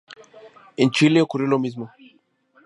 [0.77, 1.91] En Chile ocurrió lo mismo.